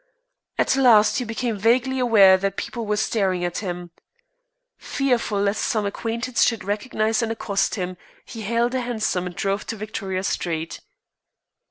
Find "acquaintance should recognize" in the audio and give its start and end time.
5.85-7.21